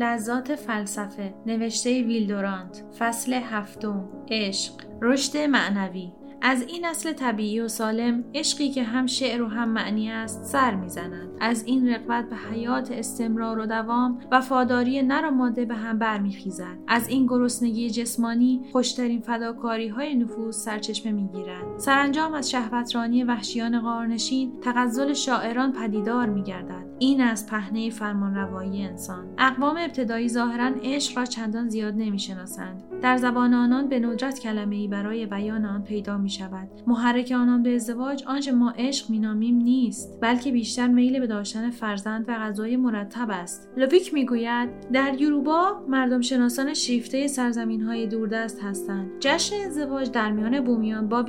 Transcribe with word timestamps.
لذات 0.00 0.54
فلسفه 0.54 1.34
نوشته 1.46 1.90
ویلدورانت 1.90 2.84
فصل 2.98 3.32
هفتم 3.34 4.08
عشق 4.30 4.72
رشد 5.02 5.36
معنوی. 5.36 6.19
از 6.42 6.62
این 6.62 6.86
اصل 6.86 7.12
طبیعی 7.12 7.60
و 7.60 7.68
سالم 7.68 8.24
عشقی 8.34 8.70
که 8.70 8.82
هم 8.82 9.06
شعر 9.06 9.42
و 9.42 9.48
هم 9.48 9.68
معنی 9.68 10.10
است 10.10 10.44
سر 10.44 10.74
می‌زنند. 10.74 11.30
از 11.40 11.64
این 11.64 11.88
رقبت 11.88 12.28
به 12.28 12.36
حیات 12.36 12.90
استمرار 12.90 13.58
و 13.58 13.66
دوام 13.66 14.18
وفاداری 14.32 15.02
نر 15.02 15.26
و 15.26 15.30
ماده 15.30 15.64
به 15.64 15.74
هم 15.74 15.98
برمیخیزد. 15.98 16.78
از 16.88 17.08
این 17.08 17.26
گرسنگی 17.26 17.90
جسمانی 17.90 18.60
خوشترین 18.72 19.20
فداکاری 19.20 19.88
های 19.88 20.14
نفوس 20.14 20.56
سرچشمه 20.56 21.12
می‌گیرد 21.12 21.78
سرانجام 21.78 22.34
از 22.34 22.50
شهوترانی 22.50 23.24
وحشیان 23.24 23.80
قارنشین 23.80 24.60
تغزل 24.60 25.12
شاعران 25.12 25.72
پدیدار 25.72 26.28
میگردد. 26.28 26.86
این 26.98 27.20
از 27.20 27.46
پهنه 27.46 27.90
فرمانروایی 27.90 28.84
انسان. 28.84 29.34
اقوام 29.38 29.76
ابتدایی 29.76 30.28
ظاهرا 30.28 30.70
عشق 30.82 31.18
را 31.18 31.24
چندان 31.24 31.68
زیاد 31.68 31.94
نمی‌شناسند. 31.94 32.82
در 33.02 33.16
زبان 33.16 33.54
آنان 33.54 33.88
به 33.88 34.00
ندرت 34.00 34.38
کلمه 34.38 34.76
ای 34.76 34.88
برای 34.88 35.26
بیان 35.26 35.64
آن 35.64 35.84
پیدا 35.84 36.18
می 36.18 36.30
شود 36.30 36.68
محرک 36.86 37.32
آنان 37.36 37.62
به 37.62 37.74
ازدواج 37.74 38.24
آنچه 38.26 38.52
ما 38.52 38.70
عشق 38.70 39.10
مینامیم 39.10 39.56
نیست 39.56 40.18
بلکه 40.20 40.52
بیشتر 40.52 40.86
میل 40.86 41.20
به 41.20 41.26
داشتن 41.26 41.70
فرزند 41.70 42.24
و 42.28 42.32
غذای 42.32 42.76
مرتب 42.76 43.28
است. 43.30 43.68
لویک 43.76 44.14
می‌گوید 44.14 44.68
در 44.92 45.20
یوروبا 45.20 45.84
مردم 45.88 46.20
شناسان 46.20 46.74
شیفته 46.74 47.26
سرزمین 47.26 47.82
های 47.82 48.06
دوردست 48.06 48.62
هستند. 48.62 49.10
جشن 49.20 49.56
ازدواج 49.66 50.10
در 50.10 50.30
میان 50.32 50.64
بومیان 50.64 51.08
با 51.08 51.22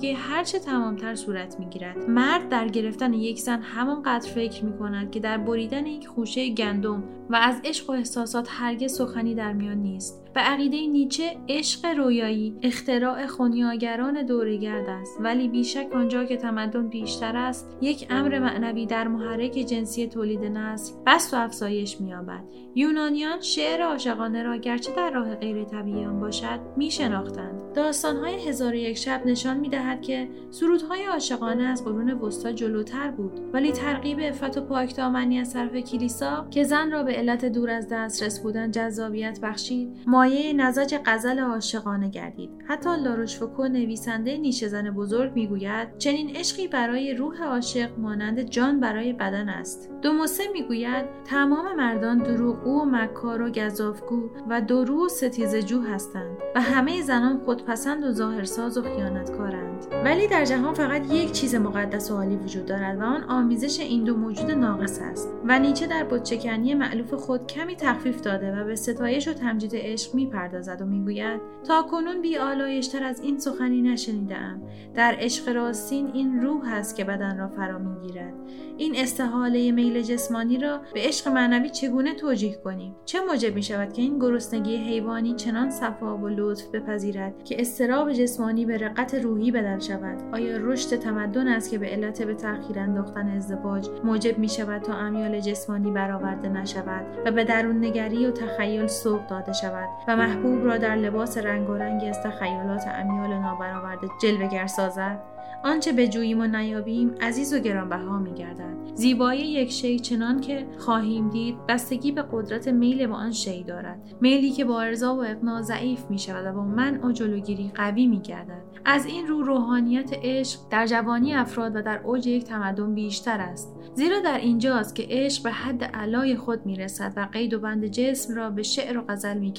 که 0.00 0.14
هرچه 0.14 0.58
تمامتر 0.58 1.14
صورت 1.14 1.60
می‌گیرد. 1.60 2.08
مرد 2.08 2.48
در 2.48 2.68
گرفتن 2.68 3.14
یک 3.14 3.38
زن 3.40 3.60
همانقدر 3.62 4.28
فکر 4.28 4.64
می 4.64 4.78
کند 4.78 5.10
که 5.10 5.20
در 5.20 5.38
بریدن 5.38 5.86
یک 5.86 6.08
خوشه 6.08 6.50
گندم 6.54 7.02
و 7.30 7.34
از 7.34 7.60
عشق 7.64 7.90
و 7.90 7.92
احساسات 7.92 8.48
هرگز 8.50 8.92
سخنی 8.92 9.34
در 9.34 9.52
میان 9.52 9.78
نیست. 9.78 10.20
به 10.34 10.40
عقیده 10.40 10.86
نیچه 10.86 11.36
عشق 11.48 11.86
رویایی 11.86 12.56
اختراع 12.62 13.26
خونیاگران 13.26 14.26
دورگرد 14.26 14.88
است. 14.88 15.18
ولی 15.20 15.48
بیشک 15.48 15.88
آنجا 15.94 16.24
که 16.24 16.36
تمدن 16.36 16.88
بیشتر 16.88 17.36
است 17.36 17.76
یک 17.80 18.06
امر 18.10 18.38
معنوی 18.38 18.86
در 18.86 19.08
محرک 19.08 19.52
جنسی 19.52 20.06
تولید 20.06 20.44
نسل 20.44 20.94
بست 21.06 21.34
و 21.34 21.36
افزایش 21.36 22.00
مییابد. 22.00 22.44
یونانیان 22.74 23.40
شعر 23.40 23.82
عاشقانه 23.82 24.42
را 24.42 24.56
گرچه 24.56 24.92
در 24.96 25.10
راه 25.10 25.34
غیر 25.34 25.64
طبیعی 25.64 26.04
آن 26.04 26.20
باشد 26.20 26.60
می 26.76 26.90
شناختند. 26.90 27.72
داستانهای 27.74 28.48
هزار 28.48 28.74
یک 28.74 28.96
شب 28.96 29.22
نشان 29.26 29.56
می 29.56 29.68
دهد 29.68 30.02
که 30.02 30.28
سرودهای 30.50 31.04
عاشقانه 31.04 31.62
از 31.62 31.84
قرون 31.84 32.10
وسطا 32.10 32.52
جلوتر 32.52 33.10
بود. 33.10 33.40
ولی 33.52 33.72
ترغیب 33.72 34.18
افت 34.22 34.58
و 34.58 34.60
پاکدامنی 34.60 35.38
از 35.38 35.52
طرف 35.52 35.76
کلیسا 35.76 36.46
که 36.50 36.64
زن 36.64 36.90
را 36.90 37.02
به 37.02 37.19
علت 37.20 37.44
دور 37.44 37.70
از 37.70 37.88
دسترس 37.90 38.40
بودن 38.40 38.70
جذابیت 38.70 39.38
بخشید 39.42 39.96
مایه 40.06 40.52
نزاج 40.52 40.94
غزل 41.06 41.38
عاشقانه 41.38 42.08
گردید. 42.08 42.50
حتی 42.68 42.88
لاروشفوکو 43.04 43.68
نویسنده 43.68 44.36
نیشه 44.36 44.68
زن 44.68 44.90
بزرگ 44.90 45.32
می‌گوید 45.34 45.98
چنین 45.98 46.36
عشقی 46.36 46.68
برای 46.68 47.14
روح 47.14 47.42
عاشق 47.42 47.98
مانند 47.98 48.40
جان 48.42 48.80
برای 48.80 49.12
بدن 49.12 49.48
است. 49.48 49.90
دوموسه 50.02 50.42
می‌گوید 50.52 51.04
تمام 51.24 51.76
مردان 51.76 52.18
دروغگو 52.18 52.80
و 52.80 52.84
مکار 52.84 53.42
و 53.42 53.50
گذافگو 53.50 54.30
و 54.50 54.60
درو 54.60 55.06
و 55.06 55.08
ستیزجو 55.08 55.80
هستند 55.80 56.36
و 56.54 56.60
همه 56.60 57.02
زنان 57.02 57.38
خودپسند 57.38 58.04
و 58.04 58.12
ظاهرساز 58.12 58.78
و 58.78 58.82
خیانتکارند. 58.82 59.86
ولی 60.04 60.26
در 60.26 60.44
جهان 60.44 60.74
فقط 60.74 61.12
یک 61.12 61.32
چیز 61.32 61.54
مقدس 61.54 62.10
و 62.10 62.14
عالی 62.14 62.36
وجود 62.36 62.66
دارد 62.66 62.98
و 62.98 63.02
آن 63.02 63.22
آمیزش 63.22 63.80
این 63.80 64.04
دو 64.04 64.16
موجود 64.16 64.50
ناقص 64.50 64.98
است. 65.02 65.28
و 65.44 65.58
نیچه 65.58 65.86
در 65.86 66.04
بتچکنی 66.04 66.74
معلوف 66.74 67.09
خود 67.16 67.46
کمی 67.46 67.76
تخفیف 67.76 68.20
داده 68.20 68.60
و 68.60 68.64
به 68.64 68.76
ستایش 68.76 69.28
و 69.28 69.32
تمجید 69.32 69.70
عشق 69.74 70.14
می‌پردازد 70.14 70.82
و 70.82 70.84
می‌گوید 70.84 71.40
تا 71.64 71.82
کنون 71.82 72.22
بی 72.22 72.36
آلایشتر 72.36 73.04
از 73.04 73.20
این 73.20 73.38
سخنی 73.38 73.82
نشنیدم 73.82 74.62
در 74.94 75.16
عشق 75.18 75.48
راستین 75.48 76.10
این 76.14 76.40
روح 76.40 76.72
است 76.72 76.96
که 76.96 77.04
بدن 77.04 77.38
را 77.38 77.48
فرا 77.48 77.78
می‌گیرد. 77.78 78.34
این 78.76 78.94
استحاله 78.96 79.72
میل 79.72 80.02
جسمانی 80.02 80.58
را 80.58 80.80
به 80.94 81.00
عشق 81.00 81.28
معنوی 81.28 81.70
چگونه 81.70 82.14
توجیه 82.14 82.54
کنیم؟ 82.64 82.94
چه 83.04 83.20
موجب 83.20 83.54
می 83.54 83.62
شود 83.62 83.92
که 83.92 84.02
این 84.02 84.18
گرسنگی 84.18 84.76
حیوانی 84.76 85.34
چنان 85.34 85.70
صفا 85.70 86.16
و 86.16 86.28
لطف 86.28 86.66
بپذیرد 86.68 87.44
که 87.44 87.60
استراب 87.60 88.12
جسمانی 88.12 88.66
به 88.66 88.78
رقت 88.78 89.14
روحی 89.14 89.50
بدل 89.50 89.78
شود؟ 89.78 90.18
آیا 90.32 90.56
رشد 90.56 90.96
تمدن 90.96 91.48
است 91.48 91.70
که 91.70 91.78
به 91.78 91.86
علت 91.86 92.22
به 92.22 92.34
تأخیر 92.34 92.78
انداختن 92.78 93.28
ازدواج 93.28 93.88
موجب 94.04 94.38
می 94.38 94.48
شود 94.48 94.82
تا 94.82 94.94
امیال 94.94 95.40
جسمانی 95.40 95.90
برآورده 95.90 96.48
نشود؟ 96.48 96.99
و 97.26 97.30
به 97.30 97.44
درون 97.44 97.84
نگری 97.84 98.26
و 98.26 98.30
تخیل 98.30 98.86
سوق 98.86 99.26
داده 99.26 99.52
شود 99.52 99.88
و 100.08 100.16
محبوب 100.16 100.64
را 100.64 100.78
در 100.78 100.96
لباس 100.96 101.38
رنگارنگی 101.38 102.08
از 102.08 102.22
تخیلات 102.22 102.86
امیال 102.86 103.38
نابرآورده 103.38 104.08
جلوگر 104.22 104.66
سازد. 104.66 105.18
آنچه 105.64 105.92
به 105.92 106.08
جوییم 106.08 106.40
و 106.40 106.46
نیابیم 106.46 107.14
عزیز 107.20 107.54
و 107.54 107.58
گرانبها 107.58 108.18
میگردد. 108.18 108.76
زیبایی 108.94 109.40
یک 109.40 109.70
شی 109.70 109.98
چنان 109.98 110.40
که 110.40 110.66
خواهیم 110.78 111.30
دید 111.30 111.66
بستگی 111.68 112.12
به 112.12 112.24
قدرت 112.32 112.68
میل 112.68 113.06
به 113.06 113.14
آن 113.14 113.32
شی 113.32 113.64
دارد. 113.64 114.00
میلی 114.20 114.50
که 114.50 114.64
با 114.64 114.80
ارضا 114.80 115.14
و 115.14 115.24
اقناع 115.24 115.62
ضعیف 115.62 116.04
می 116.10 116.18
شود 116.18 116.46
و 116.46 116.52
با 116.52 116.64
من 116.64 117.04
و 117.04 117.12
جلوگیری 117.12 117.72
قوی 117.74 118.06
می 118.06 118.20
گردد 118.20 118.62
از 118.84 119.06
این 119.06 119.26
رو 119.26 119.42
روحانیت 119.42 120.10
عشق 120.22 120.60
در 120.70 120.86
جوانی 120.86 121.34
افراد 121.34 121.76
و 121.76 121.82
در 121.82 122.00
اوج 122.04 122.26
یک 122.26 122.44
تمدن 122.44 122.94
بیشتر 122.94 123.40
است. 123.40 123.76
زیرا 123.94 124.20
در 124.20 124.38
اینجاست 124.38 124.94
که 124.94 125.06
عشق 125.10 125.42
به 125.42 125.50
حد 125.50 125.84
علای 125.84 126.36
خود 126.36 126.66
می 126.66 126.76
رسد 126.76 127.12
و 127.16 127.28
قید 127.32 127.54
و 127.54 127.60
بند 127.60 127.86
جسم 127.86 128.34
را 128.34 128.50
به 128.50 128.62
شعر 128.62 128.98
و 128.98 129.04
غزل 129.08 129.38
می. 129.38 129.54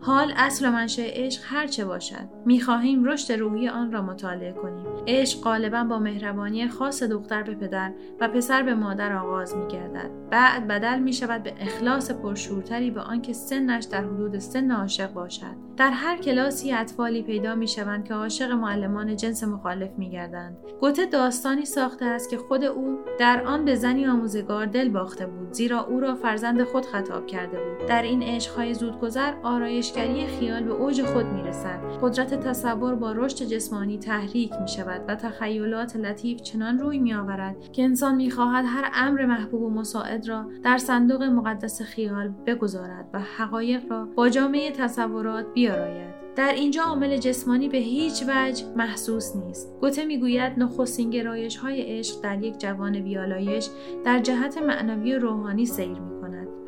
حال 0.00 0.32
اصل 0.36 0.68
و 0.68 0.70
منشأ 0.70 1.02
عشق 1.02 1.42
هرچه 1.44 1.84
باشد. 1.84 2.28
می 2.46 2.60
خواهیم 2.60 3.04
رشد 3.04 3.32
روحی 3.32 3.68
آن 3.68 3.92
را 3.92 4.02
مطالعه 4.02 4.52
کنیم. 4.52 4.86
عشق 5.06 5.40
غالبا 5.40 5.84
با 5.84 5.98
مهربانی 5.98 6.68
خاص 6.68 7.02
دختر 7.02 7.42
به 7.42 7.54
پدر 7.54 7.92
و 8.20 8.28
پسر 8.28 8.62
به 8.62 8.74
مادر 8.74 9.12
آغاز 9.12 9.56
می 9.56 9.68
گردد. 9.68 10.10
بعد 10.30 10.66
بدل 10.66 10.98
می 10.98 11.12
شود 11.12 11.42
به 11.42 11.54
اخلاص 11.60 12.10
پرشورتری 12.10 12.90
به 12.90 13.00
آنکه 13.00 13.32
سنش 13.32 13.84
در 13.84 14.04
حدود 14.04 14.38
سن 14.38 14.70
عاشق 14.70 15.12
باشد. 15.12 15.66
در 15.76 15.90
هر 15.90 16.16
کلاسی 16.16 16.72
اطفالی 16.72 17.22
پیدا 17.22 17.54
می 17.54 17.68
شوند 17.68 18.04
که 18.04 18.14
عاشق 18.14 18.50
معلمان 18.50 19.16
جنس 19.16 19.44
مخالف 19.44 19.90
می 19.98 20.10
گردند. 20.10 20.56
گوته 20.80 21.06
داستانی 21.06 21.64
ساخته 21.64 22.04
است 22.04 22.30
که 22.30 22.38
خود 22.38 22.64
او 22.64 22.98
در 23.18 23.44
آن 23.46 23.64
به 23.64 23.74
زنی 23.74 24.06
آموزگار 24.06 24.66
دل 24.66 24.88
باخته 24.88 25.26
بود 25.26 25.52
زیرا 25.52 25.84
او 25.84 26.00
را 26.00 26.14
فرزند 26.14 26.64
خود 26.64 26.86
خطاب 26.86 27.26
کرده 27.26 27.58
بود. 27.58 27.88
در 27.88 28.02
این 28.02 28.22
عشقهای 28.22 28.74
زودگذر 28.74 29.32
آرایشگری 29.42 30.26
خیال 30.26 30.62
به 30.62 30.72
اوج 30.72 31.02
خود 31.02 31.26
می 31.26 31.42
رسد. 31.42 31.80
قدرت 32.02 32.34
تصور 32.48 32.94
با 32.94 33.12
رشد 33.12 33.44
جسمانی 33.44 33.98
تحریک 33.98 34.52
می 34.60 34.68
شود 34.68 34.85
و 35.08 35.14
تخیلات 35.14 35.96
لطیف 35.96 36.40
چنان 36.40 36.78
روی 36.78 36.98
می 36.98 37.14
آورد 37.14 37.72
که 37.72 37.82
انسان 37.82 38.14
می 38.14 38.30
خواهد 38.30 38.64
هر 38.68 38.90
امر 38.94 39.26
محبوب 39.26 39.62
و 39.62 39.70
مساعد 39.70 40.28
را 40.28 40.50
در 40.62 40.78
صندوق 40.78 41.22
مقدس 41.22 41.82
خیال 41.82 42.28
بگذارد 42.46 43.10
و 43.12 43.20
حقایق 43.20 43.90
را 43.90 44.04
با 44.04 44.28
جامعه 44.28 44.70
تصورات 44.70 45.46
بیاراید. 45.54 46.26
در 46.36 46.52
اینجا 46.52 46.82
عامل 46.82 47.16
جسمانی 47.16 47.68
به 47.68 47.78
هیچ 47.78 48.22
وجه 48.22 48.64
محسوس 48.76 49.36
نیست. 49.36 49.80
گوته 49.80 50.04
می‌گوید 50.04 50.52
نخستین 50.56 51.10
گرایش 51.10 51.56
های 51.56 51.98
عشق 51.98 52.22
در 52.22 52.42
یک 52.42 52.58
جوان 52.58 53.00
بیالایش 53.00 53.68
در 54.04 54.18
جهت 54.18 54.58
معنوی 54.58 55.14
و 55.14 55.18
روحانی 55.18 55.66
سیر 55.66 55.88
می. 55.88 56.15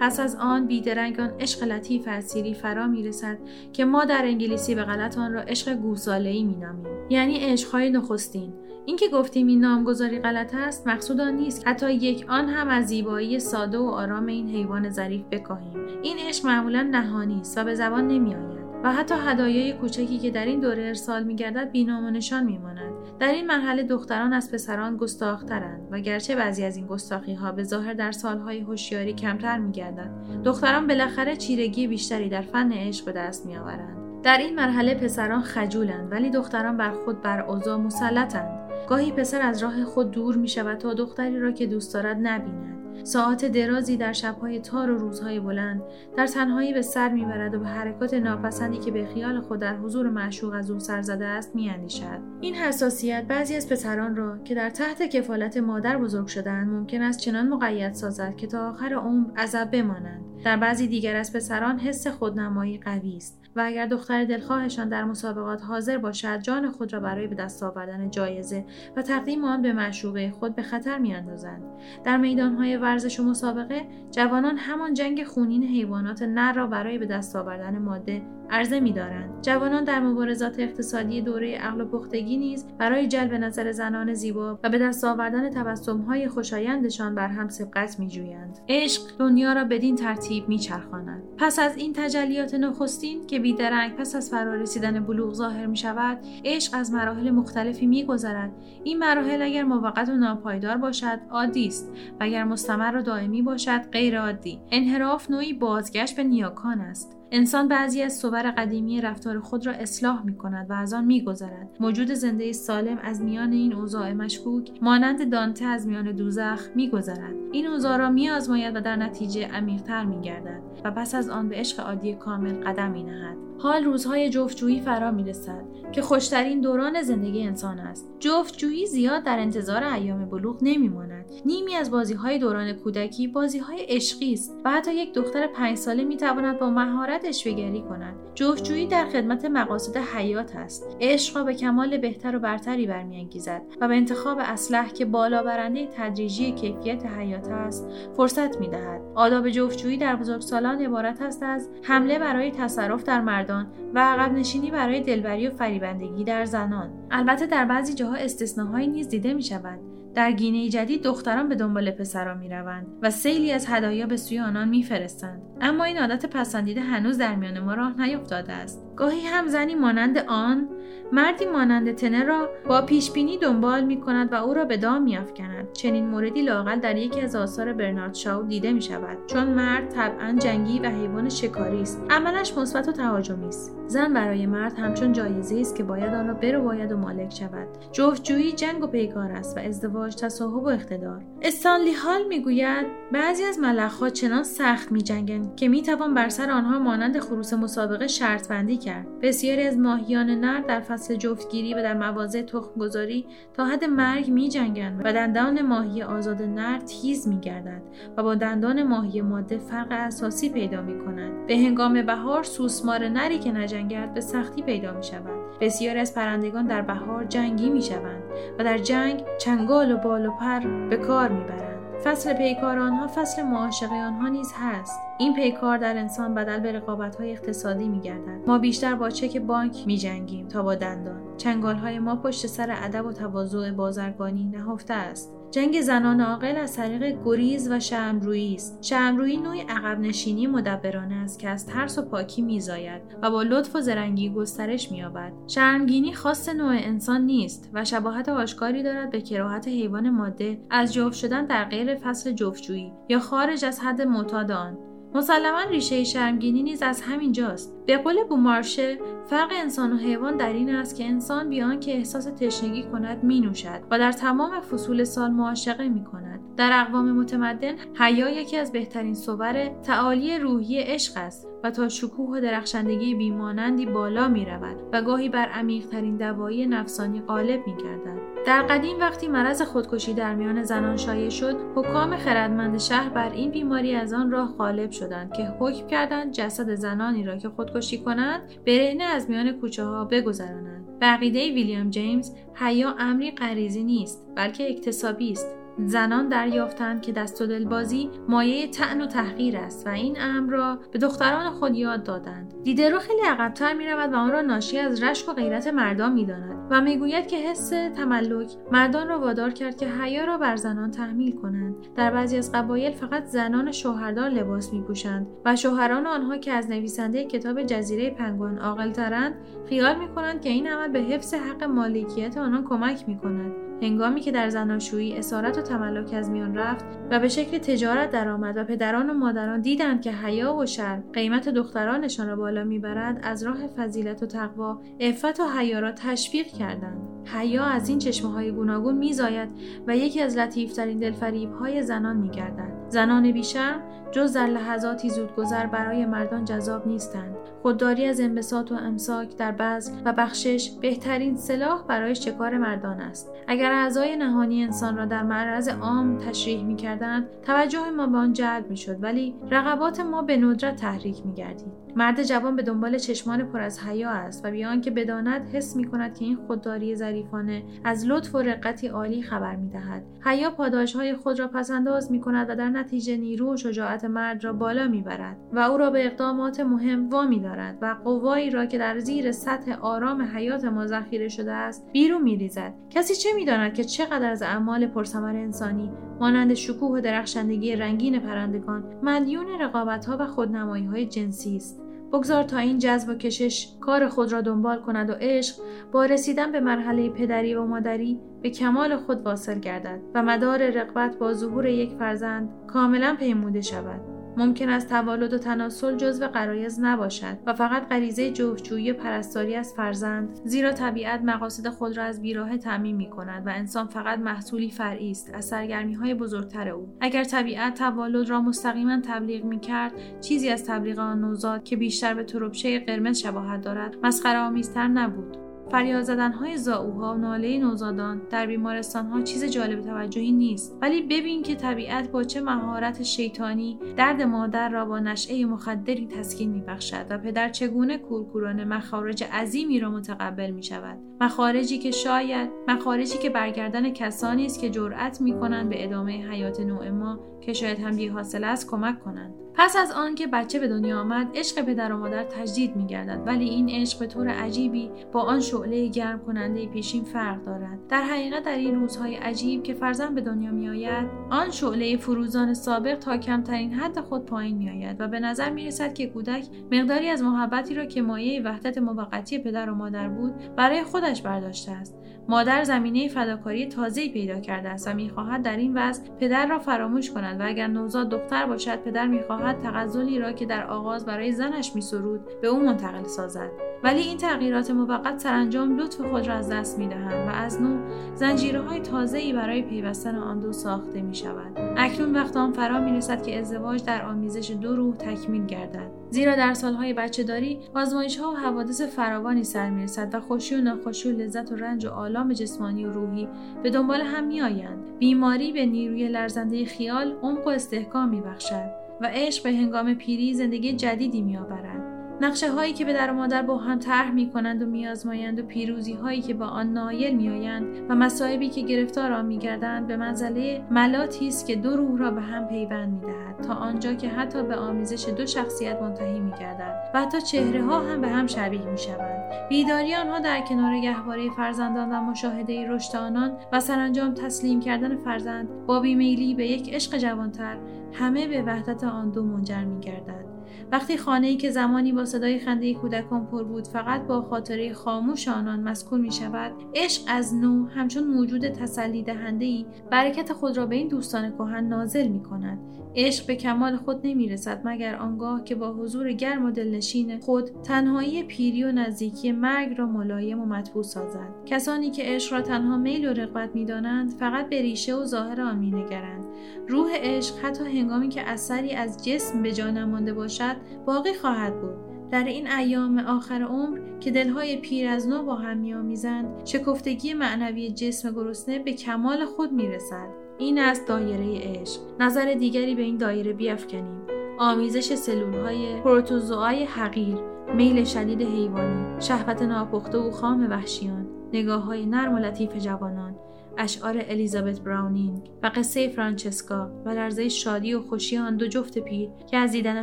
پس 0.01 0.21
از 0.21 0.37
آن 0.41 0.67
بیدرنگ 0.67 1.21
آن 1.21 1.31
عشق 1.41 1.65
لطیف 1.65 2.05
اسیری 2.09 2.55
فرا 2.55 2.87
می 2.87 3.03
رسد 3.03 3.39
که 3.73 3.85
ما 3.85 4.05
در 4.05 4.23
انگلیسی 4.25 4.75
به 4.75 4.85
غلط 4.85 5.19
آن 5.19 5.33
را 5.33 5.41
عشق 5.41 5.79
می 5.85 6.57
نامیم. 6.61 6.87
یعنی 7.11 7.39
عشقهای 7.39 7.91
نخستین. 7.91 8.53
اینکه 8.87 9.09
گفتیم 9.09 9.47
این 9.47 9.61
نامگذاری 9.61 10.19
غلط 10.19 10.55
است 10.55 10.87
مقصود 10.87 11.21
آن 11.21 11.35
نیست. 11.35 11.69
حتی 11.69 11.93
یک 11.93 12.27
آن 12.29 12.49
هم 12.49 12.69
از 12.69 12.87
زیبایی 12.87 13.41
ساده 13.41 13.79
و 13.79 13.83
آرام 13.83 14.27
این 14.27 14.49
حیوان 14.49 14.91
ظریف 14.91 15.23
بکاهیم. 15.31 15.87
این 16.03 16.17
عشق 16.19 16.47
معمولا 16.47 16.83
نهانی 16.83 17.41
است 17.41 17.59
و 17.59 17.65
به 17.65 17.75
زبان 17.75 18.09
نمیآید. 18.09 18.68
و 18.85 18.93
حتی 18.93 19.15
هدایای 19.15 19.73
کوچکی 19.73 20.19
که 20.19 20.31
در 20.31 20.47
این 20.47 20.61
دوره 20.61 20.83
ارسال 20.83 21.25
میگردد 21.25 21.71
بینام 21.71 22.07
و 22.07 22.11
نشان 22.11 22.45
میماند. 22.45 22.93
در 23.19 23.33
این 23.33 23.47
مرحله 23.47 23.83
دختران 23.83 24.33
از 24.33 24.53
پسران 24.53 24.97
گستاخترند 24.97 25.89
و 25.91 26.01
گرچه 26.01 26.37
بعضی 26.37 26.65
از 26.65 26.77
این 26.77 26.87
گستاخی 26.87 27.35
ها 27.35 27.53
به 27.53 27.65
ظاهر 27.65 27.93
در 27.93 28.13
سالهای 28.13 28.61
هوشیاری 28.61 29.13
کمتر 29.13 29.59
میگردد 29.59 30.11
دختران 30.45 30.87
بالاخره 30.87 31.37
چیرگی 31.37 31.87
بیشتری 31.87 32.29
در 32.29 32.43
فن 32.43 32.73
عشق 32.73 33.05
به 33.05 33.13
دست 33.13 33.47
میآورند. 33.47 34.23
در 34.23 34.39
این 34.39 34.55
مرحله 34.55 34.95
پسران 34.95 35.43
خجولند 35.43 36.13
ولی 36.13 36.31
دختران 36.31 36.77
بر 36.77 36.91
خود 36.91 37.23
بر 37.23 37.41
اوضاع 37.41 37.77
مسلطند. 37.77 38.59
گاهی 38.89 39.13
پسر 39.13 39.43
از 39.43 39.63
راه 39.63 39.85
خود 39.85 40.11
دور 40.11 40.37
می 40.37 40.49
شود 40.49 40.79
تا 40.79 40.95
دختری 40.95 41.41
را 41.41 41.53
که 41.53 41.67
دوست 41.67 41.95
دارد 41.95 42.17
نبیند. 42.23 42.78
ساعات 43.05 43.45
درازی 43.45 43.97
در 43.97 44.13
شبهای 44.13 44.61
تار 44.61 44.91
و 44.91 44.99
روزهای 44.99 45.41
بلند 45.41 45.83
در 46.17 46.27
تنهایی 46.27 46.73
به 46.73 46.83
سر 46.83 47.09
می‌برد 47.09 47.55
و 47.55 47.59
به 47.59 47.67
حرکات 47.67 48.15
ناپسندی 48.15 48.79
که 48.79 48.91
به 48.91 49.07
خیال 49.15 49.41
خود 49.41 49.61
در 49.61 49.77
حضور 49.77 50.09
معشوق 50.11 50.53
از 50.55 50.71
او 50.71 50.79
سر 50.79 51.03
زده 51.03 51.27
است 51.27 51.55
میاندیشد. 51.55 52.19
این 52.41 52.55
حساسیت 52.55 53.25
بعضی 53.29 53.57
از 53.57 53.69
پسران 53.69 54.17
را 54.17 54.39
که 54.39 54.55
در 54.55 54.71
تحت 54.71 55.03
کفالت 55.03 55.57
مادر 55.57 55.99
بزرگ 55.99 56.27
شدهاند 56.27 56.69
ممکن 56.69 57.03
است 57.03 57.21
چنان 57.21 57.49
مقید 57.49 57.93
سازد 57.93 58.37
که 58.37 58.47
تا 58.47 58.71
آخر 58.71 58.95
عمر 58.95 59.27
عذب 59.37 59.71
بمانند. 59.71 60.25
در 60.45 60.57
بعضی 60.57 60.89
دیگر 60.89 61.17
از 61.17 61.33
پسران 61.33 61.79
حس 61.79 62.07
خودنمایی 62.07 62.79
قوی 62.79 63.17
است. 63.17 63.38
و 63.57 63.63
اگر 63.65 63.87
دختر 63.87 64.25
دلخواهشان 64.25 64.89
در 64.89 65.05
مسابقات 65.05 65.63
حاضر 65.63 65.99
باشد 65.99 66.41
جان 66.41 66.71
خود 66.71 66.93
را 66.93 67.01
برای 67.01 67.27
به 67.27 67.35
دست 67.35 67.63
آوردن 67.63 68.11
جایزه 68.11 68.65
و 68.97 69.03
تقدیم 69.03 69.45
آن 69.45 69.63
به 69.63 69.73
معشوقه 69.73 70.31
خود 70.31 70.55
به 70.55 70.63
خطر 70.63 70.99
میاندازند. 70.99 71.63
در 72.05 72.17
میدانهای 72.17 72.77
ورزش 72.77 73.21
و 73.21 73.23
مسابقه 73.23 73.83
جوانان 74.11 74.57
همان 74.57 74.95
جنگ 74.95 75.25
خونین 75.25 75.63
حیوانات 75.63 76.23
نر 76.23 76.53
را 76.53 76.67
برای 76.67 76.99
به 76.99 77.07
دست 77.07 77.37
آوردن 77.37 77.79
ماده 77.79 78.23
عرضه 78.51 78.81
می‌دارند. 78.81 79.43
جوانان 79.43 79.85
در 79.85 80.01
مبارزات 80.01 80.59
اقتصادی 80.59 81.21
دوره 81.23 81.57
عقل 81.57 81.81
و 81.81 81.85
پختگی 81.85 82.37
نیز 82.37 82.67
برای 82.79 83.09
جلب 83.09 83.35
نظر 83.35 83.73
زنان 83.73 84.15
زیبا 84.15 84.59
و 84.65 84.71
به 84.71 84.79
دست 84.79 85.05
آوردن 85.05 85.51
تبسم‌های 85.51 86.29
خوشایندشان 86.29 87.15
بر 87.15 87.29
هم 87.29 87.49
سبقت 87.49 88.01
می‌جویند. 88.01 88.59
عشق 88.69 89.03
دنیا 89.19 89.53
را 89.53 89.65
بدین 89.65 89.97
ترتیب 89.97 90.49
میچرخاند. 90.49 91.23
پس 91.37 91.59
از 91.59 91.77
این 91.77 91.93
تجلیات 91.93 92.55
نخستین 92.55 93.27
که 93.27 93.38
بیدرنگ 93.39 93.97
پس 93.97 94.15
از 94.15 94.31
فرارسیدن 94.31 95.01
بلوغ 95.01 95.35
ظاهر 95.35 95.67
می 95.67 95.77
شود 95.77 96.19
عشق 96.45 96.75
از 96.75 96.93
مراحل 96.93 97.31
مختلفی 97.31 97.87
میگذرد. 97.87 98.53
این 98.85 98.99
مراحل 98.99 99.43
اگر 99.43 99.63
موقت 99.63 100.09
و 100.09 100.13
ناپایدار 100.13 100.77
باشد 100.77 101.21
عادی 101.31 101.67
است. 101.67 101.93
و 102.21 102.25
اگر 102.25 102.45
مستمر 102.45 102.97
و 102.97 103.03
دائمی 103.03 103.43
باشد 103.43 103.81
غیر 103.93 104.21
عادی. 104.21 104.61
انحراف 104.71 105.31
نوعی 105.31 105.53
بازگشت 105.53 106.17
به 106.17 106.25
نیاکان 106.25 106.81
است. 106.81 107.18
انسان 107.31 107.69
بعضی 107.69 108.03
از 108.03 108.19
صور 108.19 108.51
قدیمی 108.51 109.01
رفتار 109.01 109.41
خود 109.41 109.67
را 109.67 109.73
اصلاح 109.73 110.25
می 110.25 110.37
کند 110.37 110.71
و 110.71 110.73
از 110.73 110.93
آن 110.93 111.05
می 111.05 111.25
گذرد. 111.25 111.69
موجود 111.81 112.13
زنده 112.13 112.53
سالم 112.53 112.99
از 112.99 113.21
میان 113.21 113.53
این 113.53 113.73
اوضاع 113.73 114.13
مشکوک 114.13 114.71
مانند 114.83 115.31
دانته 115.31 115.65
از 115.65 115.87
میان 115.87 116.13
دوزخ 116.13 116.69
می 116.75 116.91
گذرد. 116.91 117.35
این 117.53 117.67
اوضاع 117.67 117.97
را 117.97 118.11
می 118.11 118.31
آزماید 118.31 118.77
و 118.77 118.81
در 118.81 118.97
نتیجه 118.97 119.47
عمیقتر 119.47 120.05
می 120.05 120.21
گردد 120.21 120.63
و 120.85 120.91
پس 120.91 121.15
از 121.15 121.29
آن 121.29 121.49
به 121.49 121.57
عشق 121.57 121.81
عادی 121.81 122.15
کامل 122.15 122.65
قدم 122.65 122.91
می 122.91 123.03
نهد. 123.03 123.48
حال 123.59 123.85
روزهای 123.85 124.31
جفتجویی 124.31 124.81
فرا 124.81 125.11
می 125.11 125.25
رسد 125.25 125.65
که 125.93 126.03
خوشترین 126.03 126.61
دوران 126.61 127.03
زندگی 127.03 127.43
انسان 127.43 127.79
است. 127.79 128.09
جفتجویی 128.21 128.87
زیاد 128.87 129.25
در 129.25 129.39
انتظار 129.39 129.85
ایام 129.85 130.25
بلوغ 130.25 130.59
نمی 130.63 130.89
ماند. 130.89 131.25
نیمی 131.45 131.75
از 131.75 131.91
بازی 131.91 132.15
های 132.15 132.39
دوران 132.39 132.73
کودکی 132.73 133.29
بازی 133.29 133.59
های 133.59 133.81
عشقی 133.89 134.33
است 134.33 134.61
و 134.65 134.71
حتی 134.71 134.95
یک 134.95 135.15
دختر 135.15 135.47
پنج 135.47 135.77
ساله 135.77 136.05
می 136.05 136.17
تواند 136.17 136.59
با 136.59 136.71
مهارت 136.71 137.25
اشوهگری 137.25 137.83
کند 137.83 138.15
جفتجویی 138.35 138.87
در 138.87 139.05
خدمت 139.05 139.45
مقاصد 139.45 139.97
حیات 139.97 140.57
است 140.57 140.97
عشق 141.01 141.45
به 141.45 141.55
کمال 141.55 141.99
بهتر 141.99 142.37
و 142.37 142.39
برتری 142.39 142.87
برمیانگیزد 142.87 143.63
و 143.81 143.89
به 143.89 143.97
انتخاب 143.97 144.39
اسلح 144.41 144.89
که 144.89 145.05
بالا 145.05 145.43
برنده 145.43 145.87
تدریجی 145.87 146.53
کیفیت 146.53 147.07
حیات 147.07 147.49
است 147.49 147.89
فرصت 148.17 148.61
می‌دهد 148.61 149.01
آداب 149.15 149.49
جفتجویی 149.49 149.99
در 149.99 150.17
بزرگسالان 150.17 150.83
عبارت 150.83 151.23
است 151.23 151.43
از 151.43 151.69
حمله 151.83 152.19
برای 152.19 152.51
تصرف 152.51 153.05
در 153.05 153.21
مردان 153.49 153.67
و 153.95 153.99
عقب 153.99 154.33
نشینی 154.33 154.71
برای 154.71 155.01
دلبری 155.01 155.49
و 155.49 155.51
فریبندگی 155.51 156.25
در 156.25 156.45
زنان. 156.45 156.91
البته 157.11 157.47
در 157.47 157.65
بعضی 157.65 157.95
جاها 157.95 158.15
استثناهایی 158.15 158.87
نیز 158.87 159.09
دیده 159.09 159.35
می 159.35 159.43
شود. 159.43 159.79
در 160.15 160.33
گینه 160.33 160.69
جدید 160.69 161.03
دختران 161.03 161.49
به 161.49 161.55
دنبال 161.55 161.91
پسران 161.91 162.39
می‌روند 162.39 162.87
و 163.03 163.11
سیلی 163.11 163.53
از 163.53 163.67
هدایا 163.69 164.07
به 164.07 164.17
سوی 164.17 164.39
آنان 164.39 164.69
میفرستند 164.69 165.43
اما 165.61 165.85
این 165.85 165.99
عادت 165.99 166.27
پسندیده 166.27 166.81
هنوز 166.81 167.19
در 167.19 167.35
میان 167.35 167.59
ما 167.59 167.75
راه 167.75 168.01
نیفتاده 168.01 168.53
است. 168.53 168.88
گاهی 168.99 169.21
هم 169.21 169.49
زنی 169.49 169.75
مانند 169.75 170.19
آن 170.19 170.69
مردی 171.13 171.47
مانند 171.47 171.95
تنه 171.95 172.25
را 172.25 172.49
با 172.69 172.83
پیشبینی 172.83 173.39
دنبال 173.39 173.85
می 173.85 174.01
کند 174.01 174.33
و 174.33 174.35
او 174.35 174.55
را 174.55 174.65
به 174.65 174.77
دام 174.77 175.03
می 175.03 175.17
افکند. 175.17 175.73
چنین 175.73 176.07
موردی 176.07 176.43
لاقل 176.43 176.81
در 176.81 176.97
یکی 176.97 177.21
از 177.21 177.37
آثار 177.37 177.73
برنارد 177.73 178.15
شاو 178.15 178.43
دیده 178.43 178.73
می 178.73 178.83
شود 178.83 179.19
چون 179.27 179.45
مرد 179.45 179.89
طبعا 179.89 180.37
جنگی 180.43 180.79
و 180.79 180.91
حیوان 180.91 181.29
شکاری 181.29 181.83
است. 181.83 182.03
عملش 182.11 182.59
مثبت 182.59 182.89
و 182.89 182.93
تهاجمی 182.93 183.49
است. 183.49 183.78
زن 183.89 184.15
برای 184.15 184.47
مرد 184.47 184.79
همچون 184.79 185.13
جایزه 185.13 185.61
است 185.61 185.77
که 185.77 185.83
باید 185.83 186.15
آن 186.15 186.29
را 186.29 186.35
برو 186.35 186.63
باید 186.63 186.93
و 186.93 186.97
مالک 186.97 187.35
شود. 187.35 187.69
جفتجویی 187.93 188.53
جنگ 188.53 188.85
و 188.85 188.87
پیکار 188.87 189.33
است 189.33 189.57
و 189.57 189.61
ازدواج 189.61 190.17
تصاحب 190.17 190.63
و 190.63 190.69
اقتدار. 190.69 191.25
استانلی 191.43 191.93
هال 191.93 192.27
می‌گوید 192.29 192.87
بعضی 193.13 193.45
از 193.45 193.59
ملخها 193.59 194.11
چنان 194.11 194.43
سخت 194.43 194.93
میجنگند 194.93 195.57
که 195.57 195.69
می‌توان 195.69 196.15
بر 196.15 196.29
سر 196.29 196.51
آنها 196.51 196.79
مانند 196.79 197.19
خروس 197.19 197.53
مسابقه 197.53 198.07
شرط 198.07 198.49
بندی 198.49 198.77
کرد. 198.77 199.07
بسیاری 199.23 199.63
از 199.63 199.79
ماهیان 199.79 200.31
نر 200.31 200.61
در 200.61 200.81
فصل 200.81 201.17
جفتگیری 201.17 201.75
و 201.75 201.83
در 201.83 201.95
مواضع 201.95 202.43
تخم 202.43 202.81
گذاری 202.81 203.27
تا 203.55 203.65
حد 203.65 203.85
مرگ 203.85 204.31
می 204.31 204.49
جنگند 204.49 205.01
و 205.05 205.13
دندان 205.13 205.63
ماهی 205.63 206.03
آزاد 206.03 206.43
نر 206.43 206.79
تیز 206.79 207.29
می 207.29 207.41
گردد 207.41 207.83
و 208.17 208.23
با 208.23 208.35
دندان 208.35 208.83
ماهی 208.83 209.21
ماده 209.21 209.59
فرق 209.59 209.87
اساسی 209.91 210.49
پیدا 210.49 210.83
می 210.83 210.99
کند. 210.99 211.47
به 211.47 211.57
هنگام 211.57 212.03
بهار 212.03 212.43
سوسمار 212.43 213.09
نری 213.09 213.39
که 213.39 213.53
نجنگد 213.79 214.15
به 214.15 214.21
سختی 214.21 214.63
پیدا 214.63 214.93
می 214.93 215.03
شود. 215.03 215.59
بسیاری 215.61 216.01
از 216.01 216.15
پرندگان 216.15 216.67
در 216.67 216.83
بهار 216.83 217.25
جنگی 217.25 217.71
می 217.71 217.83
شوند 217.83 218.23
و 218.59 218.65
در 218.65 218.79
جنگ 218.79 219.25
چنگال 219.39 219.93
و 219.93 219.97
بال 219.97 220.27
و 220.27 220.31
پر 220.31 220.61
به 220.91 220.97
کار 220.97 221.29
می 221.29 221.45
برند. 221.45 221.79
فصل 222.05 222.33
پیکار 222.33 222.79
آنها 222.79 223.07
فصل 223.07 223.43
معاشقه 223.43 223.95
آنها 223.95 224.29
نیز 224.29 224.53
هست 224.57 225.01
این 225.21 225.35
پیکار 225.35 225.79
در 225.79 225.99
انسان 225.99 226.35
بدل 226.35 226.61
به 226.61 226.73
رقابت 226.73 227.17
های 227.17 227.33
اقتصادی 227.33 227.89
می 227.89 228.01
گردد. 228.01 228.41
ما 228.47 228.59
بیشتر 228.59 228.95
با 228.95 229.11
چک 229.11 229.37
بانک 229.37 229.87
می 229.87 229.99
جنگیم 229.99 230.49
تا 230.49 230.63
با 230.63 230.75
دندان. 230.75 231.37
چنگال 231.37 231.77
های 231.77 231.99
ما 231.99 232.17
پشت 232.17 232.47
سر 232.47 232.77
ادب 232.83 233.07
و 233.07 233.13
تواضع 233.13 233.71
بازرگانی 233.71 234.45
نهفته 234.45 234.95
است. 234.95 235.35
جنگ 235.51 235.81
زنان 235.81 236.21
عاقل 236.21 236.57
از 236.57 236.77
طریق 236.77 237.25
گریز 237.25 237.71
و 237.71 237.81
شمرویی 237.81 238.55
است. 238.55 238.79
شمرویی 238.83 239.37
نوعی 239.37 239.61
عقب 239.61 240.01
نشینی 240.01 240.47
مدبرانه 240.47 241.15
است 241.15 241.39
که 241.39 241.49
از 241.49 241.67
ترس 241.67 241.99
و 241.99 242.03
پاکی 242.03 242.43
میزاید 242.43 243.03
و 243.23 243.31
با 243.31 243.43
لطف 243.43 243.77
و 243.77 243.81
زرنگی 243.81 244.31
گسترش 244.31 244.93
مییابد. 244.93 245.33
شرمگینی 245.47 246.13
خاص 246.13 246.49
نوع 246.49 246.73
انسان 246.73 247.21
نیست 247.21 247.71
و 247.73 247.85
شباهت 247.85 248.29
آشکاری 248.29 248.83
دارد 248.83 249.11
به 249.11 249.21
کراهت 249.21 249.69
حیوان 249.69 250.11
ماده 250.11 250.61
از 250.71 250.95
جفت 250.95 251.17
شدن 251.17 251.47
در 251.47 251.65
غیر 251.65 251.95
فصل 251.95 252.33
جفتجویی 252.33 252.93
یا 253.09 253.19
خارج 253.19 253.65
از 253.65 253.81
حد 253.81 254.03
معتاد 254.03 254.51
آن. 254.51 254.79
مسلما 255.15 255.63
ریشه 255.71 256.05
شرمگینی 256.05 256.63
نیز 256.63 256.83
از 256.83 257.03
همین 257.03 257.33
جاست 257.33 257.75
به 257.87 257.97
قول 257.97 258.25
بومارشه 258.25 258.99
فرق 259.31 259.53
انسان 259.53 259.93
و 259.93 259.97
حیوان 259.97 260.37
در 260.37 260.53
این 260.53 260.75
است 260.75 260.97
که 260.97 261.05
انسان 261.05 261.49
بیان 261.49 261.81
که 261.81 261.97
احساس 261.97 262.25
تشنگی 262.25 262.83
کند 262.83 263.25
می 263.25 263.41
نوشد 263.41 263.81
و 263.91 263.99
در 263.99 264.13
تمام 264.13 264.61
فصول 264.61 265.05
سال 265.05 265.31
معاشقه 265.31 265.89
می 265.89 266.05
کند 266.05 266.41
در 266.57 266.71
اقوام 266.81 267.13
متمدن 267.13 267.75
حیا 267.99 268.29
یکی 268.29 268.57
از 268.57 268.73
بهترین 268.73 269.15
صور 269.15 269.69
تعالی 269.83 270.39
روحی 270.39 270.79
عشق 270.79 271.13
است 271.17 271.49
و 271.65 271.71
تا 271.71 271.89
شکوه 271.89 272.39
و 272.39 272.41
درخشندگی 272.41 273.15
بیمانندی 273.15 273.87
بالا 273.87 274.29
می 274.29 274.45
رود 274.45 274.77
و 274.93 275.03
گاهی 275.03 275.29
بر 275.29 275.47
عمیقترین 275.47 276.17
دوایی 276.17 276.67
نفسانی 276.67 277.21
غالب 277.21 277.67
می 277.67 277.77
گردد. 277.77 278.38
در 278.49 278.63
قدیم 278.63 279.01
وقتی 279.01 279.29
مرض 279.29 279.63
خودکشی 279.63 280.15
در 280.15 280.35
میان 280.35 280.63
زنان 280.63 280.97
شایع 280.97 281.29
شد 281.29 281.57
حکام 281.75 282.17
خردمند 282.17 282.79
شهر 282.79 283.09
بر 283.09 283.33
این 283.33 283.51
بیماری 283.51 283.95
از 283.95 284.13
آن 284.13 284.31
راه 284.31 284.55
غالب 284.59 284.91
شدند 284.91 285.33
که 285.33 285.43
حکم 285.59 285.87
کردند 285.87 286.33
جسد 286.33 286.75
زنانی 286.75 287.25
را 287.25 287.37
که 287.37 287.49
خودکشی 287.49 287.99
کنند 287.99 288.43
برهنه 288.67 289.05
از 289.05 289.31
میان 289.31 289.53
کوچه 289.53 289.85
ها 289.85 290.05
بگذرانند. 290.05 290.99
بقیده 291.01 291.53
ویلیام 291.53 291.91
جیمز 291.91 292.33
حیا 292.55 292.95
امری 292.99 293.31
غریزی 293.31 293.85
نیست 293.85 294.27
بلکه 294.37 294.71
اکتسابی 294.71 295.33
است. 295.33 295.55
زنان 295.87 296.29
دریافتند 296.29 297.03
که 297.03 297.13
دست 297.13 297.43
و 297.43 297.47
دلبازی 297.47 298.11
مایه 298.29 298.71
تعن 298.71 299.01
و 299.01 299.07
تحقیر 299.07 299.57
است 299.57 299.87
و 299.87 299.91
این 299.91 300.17
امر 300.21 300.53
را 300.53 300.79
به 300.93 300.99
دختران 300.99 301.51
خود 301.51 301.75
یاد 301.75 302.03
دادند. 302.03 302.55
دیدرو 302.63 302.99
خیلی 302.99 303.23
عقبتر 303.29 303.73
می‌رود 303.73 304.13
و 304.13 304.17
آن 304.17 304.31
را 304.31 304.41
ناشی 304.41 304.79
از 304.79 305.03
رشک 305.03 305.29
و 305.29 305.33
غیرت 305.33 305.67
مردان 305.67 306.13
می‌داند 306.13 306.69
و 306.71 306.81
می‌گوید 306.81 307.27
که 307.27 307.37
حس 307.37 307.69
تملک 307.69 308.51
مردان 308.73 309.09
را 309.09 309.21
وادار 309.21 309.51
کرد 309.51 309.77
که 309.77 309.87
حیا 309.89 310.25
را 310.25 310.39
بر 310.39 310.57
زنان 310.57 310.91
تحمیل 310.91 311.37
کنند. 311.37 311.75
در 311.97 312.11
بعضی 312.11 312.39
از 312.39 312.53
قبایل 312.53 312.93
فقط 312.93 313.25
زنان 313.25 313.73
شوهردار 313.73 314.29
لباس 314.29 314.73
میپوشند 314.73 315.27
و 315.45 315.57
شوهران 315.57 316.07
آنها 316.07 316.37
که 316.37 316.53
از 316.53 316.71
نویسنده 316.71 317.25
کتاب 317.25 317.63
جزیره 317.63 318.11
پنگوان 318.11 318.59
عاقلترند 318.59 319.35
خیال 319.69 319.99
می‌کنند 319.99 320.41
که 320.41 320.49
این 320.49 320.69
عمل 320.69 320.89
به 320.89 321.01
حفظ 321.01 321.35
حق 321.35 321.65
مالکیت 321.65 322.39
آنان 322.39 322.65
کمک 322.65 323.05
می‌کند. 323.09 323.68
هنگامی 323.83 324.21
که 324.21 324.33
در 324.33 324.49
زناشویی 324.49 325.17
اسارت 325.17 325.59
و 325.59 325.63
تملک 325.63 326.15
از 326.15 326.31
میان 326.31 326.55
رفت 326.55 326.85
و 327.11 327.21
به 327.21 327.29
شکل 327.29 327.59
تجارت 327.59 328.11
درآمد 328.11 328.57
و 328.57 328.65
پدران 328.65 329.11
و 329.11 329.15
مادران 329.15 329.61
دیدند 329.61 330.03
که 330.03 330.13
حیا 330.13 330.55
و 330.55 330.67
شرم 330.67 331.05
قیمت 331.13 331.49
دخترانشان 331.49 332.29
را 332.29 332.37
بالا 332.37 332.65
می‌برد 332.65 333.21
از 333.23 333.43
راه 333.43 333.67
فضیلت 333.67 334.23
و 334.23 334.27
تقوا 334.27 334.81
عفت 335.01 335.41
و 335.41 335.45
حیا 335.59 335.81
را 335.81 335.93
تشویق 335.93 336.47
کردند. 336.47 337.18
حیا 337.35 337.65
از 337.65 337.89
این 337.89 337.99
چشمه 337.99 338.33
های 338.33 338.53
گوناگون 338.53 338.95
میزاید 338.95 339.49
و 339.87 339.97
یکی 339.97 340.21
از 340.21 340.37
لطیفترین 340.37 340.99
دلفریب 340.99 341.53
های 341.53 341.83
زنان 341.83 342.17
میگردد. 342.17 342.73
زنان 342.89 343.33
بیشرم 343.33 343.83
جز 344.13 344.33
در 344.33 344.47
لحظاتی 344.47 345.11
زودگذر 345.11 345.67
برای 345.67 346.07
مردان 346.07 346.45
جذاب 346.45 346.87
نیستند. 346.87 347.37
خودداری 347.63 348.07
از 348.07 348.21
انبساط 348.21 348.73
و 348.73 348.75
امساک 348.75 349.37
در 349.37 349.53
بذل 349.53 349.93
و 350.05 350.13
بخشش 350.13 350.71
بهترین 350.81 351.37
سلاح 351.37 351.83
برای 351.87 352.15
شکار 352.15 352.59
مردان 352.59 353.01
است. 353.01 353.31
اگر 353.47 353.73
اعضای 353.73 354.17
نهانی 354.17 354.65
انسان 354.65 354.97
را 354.97 355.05
در 355.05 355.23
معرض 355.23 355.69
عام 355.69 356.19
تشریح 356.19 356.65
می 356.65 356.77
کردند 356.77 357.29
توجه 357.43 357.91
ما 357.91 358.07
به 358.07 358.19
آن 358.19 358.33
جلب 358.33 358.71
می 358.71 358.77
شد 358.77 359.03
ولی 359.03 359.35
رقبات 359.51 360.01
ما 360.01 360.23
به 360.23 360.37
ندرت 360.37 360.77
تحریک 360.77 361.27
می 361.27 361.35
گردید 361.35 361.73
مرد 361.97 362.23
جوان 362.23 362.57
به 362.57 362.63
دنبال 362.63 362.99
چشمان 362.99 363.43
پر 363.43 363.61
از 363.61 363.81
حیا 363.81 364.11
است 364.11 364.45
و 364.45 364.51
بیان 364.51 364.81
که 364.81 364.91
بداند 364.91 365.49
حس 365.53 365.77
می 365.77 365.85
کند 365.85 366.19
که 366.19 366.25
این 366.25 366.39
خودداری 366.47 366.95
ظریفانه 367.19 367.63
از 367.85 368.07
لطف 368.07 368.35
و 368.35 368.39
رقتی 368.39 368.89
عالی 368.89 369.23
خبر 369.23 369.57
می 369.57 369.69
دهد 369.69 370.03
حیا 370.21 370.51
پاداش 370.51 370.97
های 370.97 371.15
خود 371.15 371.39
را 371.39 371.49
پسنداز 371.49 372.13
می 372.13 372.21
کند 372.21 372.51
و 372.51 372.57
در 372.57 372.69
نتیجه 372.69 373.17
نیرو 373.17 373.55
و 373.55 373.57
شجاعت 373.57 374.05
مرد 374.05 374.45
را 374.45 374.53
بالا 374.53 374.89
می 374.89 375.03
برد 375.03 375.37
و 375.53 375.59
او 375.59 375.79
را 375.79 375.91
به 375.91 376.07
اقدامات 376.07 376.61
مهم 376.61 377.09
وامی 377.09 377.41
دارد 377.41 377.79
و 377.83 377.97
قوایی 378.05 378.51
را 378.51 378.67
که 378.67 378.79
در 378.79 378.99
زیر 378.99 379.33
سطح 379.33 379.73
آرام 379.81 380.23
حیات 380.23 380.65
ما 380.65 380.87
ذخیره 380.87 381.29
شده 381.29 381.53
است 381.53 381.89
بیرون 381.93 382.23
می 382.23 382.37
ریزد 382.37 382.75
کسی 382.91 383.15
چه 383.15 383.29
می 383.35 383.45
داند 383.45 383.75
که 383.75 383.85
چقدر 383.85 384.31
از 384.31 384.43
اعمال 384.43 384.87
پرثمر 384.87 385.37
انسانی 385.37 385.91
مانند 386.21 386.55
شکوه 386.55 386.99
و 386.99 387.01
درخشندگی 387.01 387.77
رنگین 387.77 388.19
پرندگان 388.19 388.85
مدیون 389.03 389.47
رقابت 389.61 390.07
ها 390.07 390.17
و 390.21 390.27
خودنمایی 390.27 390.87
های 390.87 391.07
جنسی 391.07 391.57
است؟ 391.57 391.88
بگذار 392.13 392.43
تا 392.43 392.59
این 392.59 392.79
جذب 392.79 393.09
و 393.09 393.15
کشش 393.15 393.69
کار 393.81 394.09
خود 394.09 394.33
را 394.33 394.41
دنبال 394.41 394.81
کند 394.81 395.11
و 395.11 395.15
عشق 395.21 395.57
با 395.93 396.05
رسیدن 396.05 396.53
به 396.53 396.61
مرحله 396.61 397.11
پدری 397.11 397.55
و 397.55 397.65
مادری 397.65 398.21
به 398.43 398.51
کمال 398.51 398.97
خود 398.97 399.23
واصل 399.23 399.59
گردد 399.59 400.01
و 400.15 400.23
مدار 400.23 400.71
رقبت 400.71 401.19
با 401.19 401.33
ظهور 401.33 401.67
یک 401.67 401.93
فرزند 401.99 402.49
کاملا 402.67 403.17
پیموده 403.19 403.61
شود. 403.61 404.18
ممکن 404.39 404.69
است 404.69 404.89
توالد 404.89 405.33
و 405.33 405.39
تناسل 405.39 405.97
جزو 405.97 406.27
قرایز 406.27 406.81
نباشد 406.81 407.39
و 407.47 407.55
فقط 407.55 407.89
غریزه 407.89 408.31
جفتجویی 408.31 408.93
پرستاری 408.93 409.55
از 409.55 409.75
فرزند 409.75 410.41
زیرا 410.45 410.73
طبیعت 410.73 411.21
مقاصد 411.21 411.69
خود 411.69 411.97
را 411.97 412.05
از 412.05 412.23
بیراه 412.23 412.57
تعمین 412.57 412.97
می 412.97 413.11
کند 413.11 413.47
و 413.47 413.51
انسان 413.51 413.87
فقط 413.87 414.19
محصولی 414.19 414.71
فرعی 414.71 415.11
است 415.11 415.31
از 415.35 415.45
سرگرمی 415.45 415.95
های 415.95 416.15
بزرگتر 416.15 416.69
او. 416.69 416.89
اگر 417.01 417.25
طبیعت 417.25 417.79
توالد 417.79 418.31
را 418.31 418.41
مستقیما 418.41 419.01
تبلیغ 419.01 419.45
می 419.45 419.61
کرد 419.61 419.93
چیزی 420.21 420.49
از 420.49 420.65
تبلیغ 420.65 420.99
آن 420.99 421.21
نوزاد 421.21 421.65
که 421.65 421.77
بیشتر 421.77 422.15
به 422.15 422.25
تربچه 422.25 422.81
قرمز 422.81 423.19
شباهت 423.19 423.61
دارد 423.61 423.97
مسخره 424.03 424.39
آمیزتر 424.39 424.89
نبود. 424.89 425.48
فریاد 425.71 426.03
زدن 426.03 426.33
های 426.33 426.57
زاوها 426.57 427.15
و 427.15 427.19
ناله 427.19 427.59
نوزادان 427.59 428.23
در 428.31 428.47
بیمارستان 428.47 429.07
ها 429.07 429.23
چیز 429.23 429.45
جالب 429.45 429.81
توجهی 429.81 430.33
نیست. 430.33 430.79
ولی 430.83 431.03
ببین 431.03 431.43
که 431.43 431.55
طبیعت 431.55 432.11
با 432.11 432.25
چه 432.25 432.41
مهارت 432.41 433.03
شیطانی 433.03 433.79
درد 433.97 434.23
مادر 434.23 434.69
را 434.69 434.85
با 434.85 434.99
نشعه 434.99 435.47
مخدری 435.47 436.07
تسکین 436.07 436.51
میبخشد 436.51 437.07
و 437.11 437.19
پدر 437.19 437.49
چگونه 437.49 437.99
کورکورانه 437.99 438.65
مخارج 438.65 439.25
عظیمی 439.25 439.81
را 439.81 439.91
متقبل 439.91 440.51
می 440.51 440.63
شود 440.63 440.99
مخارجی 441.21 441.79
که 441.79 441.91
شاید 441.91 442.51
مخارجی 442.69 443.19
که 443.19 443.31
برگردن 443.31 443.93
کسانی 443.93 444.47
است 444.47 444.61
که 444.61 444.71
جرأت 444.71 445.21
می 445.21 445.33
کنند 445.33 445.69
به 445.69 445.85
ادامه 445.85 446.31
حیات 446.31 446.61
نوع 446.61 446.91
ما 446.91 447.19
که 447.41 447.53
شاید 447.53 447.79
هم 447.79 447.97
بی 447.97 448.09
است 448.09 448.71
کمک 448.71 449.01
کنند. 449.01 449.48
پس 449.59 449.77
از 449.77 449.93
آنکه 449.93 450.27
بچه 450.27 450.59
به 450.59 450.69
دنیا 450.69 451.01
آمد 451.01 451.27
عشق 451.35 451.63
پدر 451.63 451.93
و 451.93 451.99
مادر 451.99 452.25
تجدید 452.25 452.77
می 452.77 452.87
گردد 452.87 453.23
ولی 453.27 453.49
این 453.49 453.71
عشق 453.71 453.99
به 453.99 454.07
طور 454.07 454.29
عجیبی 454.29 454.91
با 455.13 455.23
آن 455.23 455.41
شعله 455.41 455.87
گرم 455.87 456.19
کننده 456.19 456.67
پیشین 456.67 457.05
فرق 457.05 457.45
دارد. 457.45 457.87
در 457.89 458.03
حقیقت 458.03 458.43
در 458.43 458.57
این 458.57 458.75
روزهای 458.75 459.15
عجیب 459.15 459.63
که 459.63 459.75
فرزند 459.75 460.15
به 460.15 460.21
دنیا 460.21 460.51
می 460.51 460.69
آید 460.69 461.07
آن 461.31 461.51
شعله 461.51 461.97
فروزان 461.97 462.55
سابق 462.55 462.99
تا 462.99 463.17
کمترین 463.19 463.73
حد 463.73 464.01
خود 464.01 464.27
پایین 464.27 464.59
می 464.59 464.71
آید 464.71 465.01
و 465.01 465.09
به 465.09 465.21
نظر 465.21 465.51
می 465.51 465.67
رسد 465.67 465.95
که 465.95 466.07
کودک 466.07 466.47
مقداری 466.73 467.09
از 467.09 467.23
محبتی 467.23 467.75
را 467.75 467.85
که 467.85 468.03
مایه 468.03 468.43
وحدت 468.43 468.79
موقتی 468.79 469.39
پدر 469.39 469.71
و 469.71 469.75
مادر 469.75 470.09
بود 470.09 470.55
برای 470.57 470.83
خودش 470.83 471.23
برداشته 471.23 471.73
است. 471.73 471.95
مادر 472.31 472.65
زمینه 472.65 473.09
فداکاری 473.09 473.67
تازه‌ای 473.67 474.09
پیدا 474.09 474.41
کرده 474.41 474.69
است 474.69 474.89
و 474.89 474.95
می‌خواهد 474.95 475.43
در 475.43 475.57
این 475.57 475.79
وضع 475.79 476.03
پدر 476.21 476.47
را 476.47 476.59
فراموش 476.59 477.11
کند 477.11 477.41
و 477.41 477.45
اگر 477.47 477.67
نوزاد 477.67 478.09
دختر 478.09 478.47
باشد 478.47 478.77
پدر 478.77 479.07
می‌خواهد 479.07 479.59
تغزلی 479.59 480.19
را 480.19 480.33
که 480.33 480.47
در 480.47 480.67
آغاز 480.67 481.07
برای 481.07 481.33
زنش 481.33 481.75
میسرود 481.75 482.21
به 482.43 482.49
او 482.49 482.61
منتقل 482.61 483.05
سازد 483.05 483.51
ولی 483.85 484.01
این 484.01 484.17
تغییرات 484.17 484.71
موقت 484.71 485.19
سرانجام 485.19 485.79
لطف 485.79 486.01
خود 486.01 486.29
را 486.29 486.35
از 486.35 486.51
دست 486.51 486.79
می‌دهند 486.79 487.29
و 487.29 487.31
از 487.31 487.63
نو 487.63 487.79
زنجیره 488.15 488.61
های 488.61 488.81
تازه‌ای 488.81 489.33
برای 489.33 489.63
پیوستن 489.63 490.17
آن 490.17 490.41
دو 490.41 490.53
ساخته 490.53 491.01
می 491.03 491.15
شود. 491.15 491.59
اکنون 491.77 492.15
وقت 492.15 492.37
آن 492.37 492.53
فرا 492.53 492.81
می 492.81 492.93
رسد 492.93 493.23
که 493.23 493.41
ازدواج 493.41 493.85
در 493.85 494.05
آمیزش 494.05 494.51
دو 494.51 494.77
روح 494.77 494.97
تکمیل 494.97 495.47
گردد. 495.47 495.98
زیرا 496.11 496.37
در 496.37 496.55
سالهای 496.55 496.93
بچه 496.93 497.23
داری 497.23 497.59
آزمایش 497.75 498.17
ها 498.17 498.33
و 498.33 498.35
حوادث 498.35 498.81
فراوانی 498.81 499.45
سر 499.45 499.71
می 499.71 499.83
رسد 499.83 500.15
و 500.15 500.21
خوشی 500.21 500.55
و 500.55 500.61
ناخوشی 500.61 501.13
و 501.13 501.17
لذت 501.17 501.53
و 501.53 501.57
رنج 501.57 501.87
و 501.87 501.91
آلام 501.91 502.33
جسمانی 502.33 502.85
و 502.85 502.93
روحی 502.93 503.29
به 503.63 503.71
دنبال 503.71 504.01
هم 504.01 504.27
می 504.27 504.41
آیند. 504.41 504.99
بیماری 504.99 505.53
به 505.53 505.67
نیروی 505.67 506.09
لرزنده 506.09 506.65
خیال 506.65 507.15
عمق 507.23 507.47
و 507.47 507.51
استحکام 507.51 508.09
می 508.09 508.21
بخشد 508.21 508.71
و 509.01 509.11
عشق 509.13 509.43
به 509.45 509.53
هنگام 509.53 509.95
پیری 509.95 510.35
زندگی 510.35 510.73
جدیدی 510.73 511.23
می 511.23 511.37
آورد. 511.37 511.88
نقشه 512.21 512.53
هایی 512.53 512.73
که 512.73 512.85
به 512.85 512.93
در 512.93 513.11
مادر 513.11 513.43
با 513.43 513.57
هم 513.57 513.79
طرح 513.79 514.11
می 514.11 514.31
کنند 514.31 514.63
و 514.63 514.67
میآزمایند 514.67 515.39
و 515.39 515.43
پیروزی 515.43 515.93
هایی 515.93 516.21
که 516.21 516.35
با 516.35 516.47
آن 516.47 516.73
نایل 516.73 517.17
می 517.17 517.29
آیند 517.29 517.87
و 517.89 517.95
مصائبی 517.95 518.49
که 518.49 518.61
گرفتار 518.61 519.13
آن 519.13 519.27
می 519.27 519.39
گردند 519.39 519.87
به 519.87 519.97
منزله 519.97 520.63
ملاتی 520.71 521.29
است 521.29 521.47
که 521.47 521.57
دو 521.57 521.77
روح 521.77 521.99
را 521.99 522.11
به 522.11 522.21
هم 522.21 522.49
پیوند 522.49 522.93
می 522.93 523.01
دهد 523.01 523.47
تا 523.47 523.55
آنجا 523.55 523.95
که 523.95 524.09
حتی 524.09 524.43
به 524.43 524.57
آمیزش 524.57 525.09
دو 525.09 525.27
شخصیت 525.27 525.83
منتهی 525.83 526.21
می 526.21 526.31
گردد 526.31 526.91
و 526.95 527.01
حتی 527.01 527.23
چهره 527.23 527.63
ها 527.63 527.81
هم 527.81 528.01
به 528.01 528.09
هم 528.09 528.27
شبیه 528.27 528.65
می 528.65 528.79
شوند 528.79 529.49
بیداری 529.49 529.95
آنها 529.95 530.19
در 530.19 530.41
کنار 530.41 530.81
گهواره 530.81 531.31
فرزندان 531.31 531.93
و 531.93 532.01
مشاهده 532.01 532.69
رشد 532.69 532.97
آنان 532.97 533.33
و 533.53 533.61
سرانجام 533.61 534.15
تسلیم 534.15 534.61
کردن 534.61 534.97
فرزند 534.97 535.49
با 535.67 535.81
بیمیلی 535.81 536.35
به 536.35 536.47
یک 536.47 536.75
عشق 536.75 536.99
جوانتر 536.99 537.57
همه 537.93 538.27
به 538.27 538.43
وحدت 538.43 538.85
آن 538.85 539.11
دو 539.11 539.25
منجر 539.25 539.65
می 539.65 539.81
گردد. 539.81 540.28
وقتی 540.73 540.97
خانه 540.97 541.27
ای 541.27 541.37
که 541.37 541.51
زمانی 541.51 541.93
با 541.93 542.05
صدای 542.05 542.39
خنده 542.39 542.75
کودکان 542.75 543.27
پر 543.27 543.45
بود 543.45 543.69
فقط 543.69 544.03
با 544.03 544.23
خاطره 544.23 544.73
خاموش 544.73 545.29
آنان 545.29 545.61
مسکون 545.61 546.01
می 546.01 546.13
شود 546.13 546.53
عشق 546.75 547.03
از 547.09 547.35
نو 547.35 547.67
همچون 547.67 548.05
موجود 548.05 548.49
تسلی 548.49 549.03
دهنده 549.03 549.45
ای 549.45 549.67
برکت 549.91 550.33
خود 550.33 550.57
را 550.57 550.67
به 550.67 550.77
این 550.77 550.89
دوستان 550.89 551.31
کهن 551.31 551.65
نازل 551.65 552.09
می 552.09 552.23
کند 552.23 552.59
عشق 552.97 553.27
به 553.27 553.37
کمال 553.37 553.77
خود 553.77 554.01
نمی 554.05 554.29
رسد 554.29 554.61
مگر 554.65 554.95
آنگاه 554.95 555.45
که 555.45 555.55
با 555.55 555.73
حضور 555.73 556.13
گرم 556.13 556.45
و 556.45 556.51
دلنشین 556.51 557.19
خود 557.19 557.51
تنهایی 557.63 558.23
پیری 558.23 558.65
و 558.65 558.73
نزدیکی 558.73 559.33
مرگ 559.33 559.79
را 559.79 559.87
ملایم 559.87 560.41
و 560.41 560.47
مطبوع 560.47 560.83
سازد. 560.83 561.29
کسانی 561.47 561.91
که 561.91 562.03
عشق 562.05 562.33
را 562.33 562.41
تنها 562.41 562.77
میل 562.77 563.09
و 563.09 563.13
رغبت 563.13 563.55
می 563.55 563.65
دانند 563.65 564.11
فقط 564.11 564.49
به 564.49 564.63
ریشه 564.63 564.95
و 564.95 565.05
ظاهر 565.05 565.41
آن 565.41 565.59
می 565.59 565.71
نگرند 565.71 566.25
روح 566.69 566.91
عشق 566.95 567.35
حتی 567.45 567.65
هنگامی 567.65 568.09
که 568.09 568.29
اثری 568.29 568.75
از 568.75 569.05
جسم 569.05 569.43
به 569.43 569.53
جا 569.53 569.71
نمانده 569.71 570.13
باشد 570.13 570.57
باقی 570.87 571.15
خواهد 571.15 571.61
بود. 571.61 571.89
در 572.11 572.25
این 572.25 572.53
ایام 572.53 572.99
آخر 572.99 573.43
عمر 573.43 573.81
که 574.01 574.11
دلهای 574.11 574.57
پیر 574.57 574.89
از 574.89 575.09
نو 575.09 575.23
با 575.23 575.35
هم 575.35 575.57
میآمیزند 575.57 576.47
شکفتگی 576.47 577.15
معنوی 577.15 577.71
جسم 577.71 578.13
گرسنه 578.13 578.59
به 578.59 578.73
کمال 578.73 579.25
خود 579.25 579.53
می‌رسد. 579.53 580.09
این 580.39 580.59
است 580.59 580.89
دایره 580.89 581.41
عشق. 581.41 581.81
نظر 582.01 582.35
دیگری 582.35 582.75
به 582.75 582.83
این 582.83 582.97
دایره 582.97 583.33
بیافکنیم. 583.33 584.03
آمیزش 584.39 584.95
سلول 584.95 585.35
های 585.35 585.81
پروتوزوای 585.81 586.65
حقیر 586.65 587.19
میل 587.55 587.85
شدید 587.85 588.23
حیوانی 588.23 589.01
شهوت 589.01 589.43
ناپخته 589.43 589.99
و 589.99 590.11
خام 590.11 590.51
وحشیان 590.51 591.07
نگاه 591.33 591.63
های 591.63 591.87
نرم 591.87 592.15
و 592.15 592.19
لطیف 592.19 592.57
جوانان. 592.57 593.17
اشعار 593.59 594.05
الیزابت 594.09 594.61
براونینگ 594.61 595.31
و 595.43 595.51
قصه 595.55 595.89
فرانچسکا 595.89 596.71
و 596.85 596.89
لرزه 596.89 597.29
شادی 597.29 597.75
و 597.75 597.81
خوشی 597.81 598.17
آن 598.17 598.37
دو 598.37 598.47
جفت 598.47 598.79
پیر 598.79 599.09
که 599.31 599.37
از 599.37 599.53
دیدن 599.53 599.83